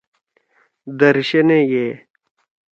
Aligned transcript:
درشنے 0.99 1.59
یے۔ 1.71 1.85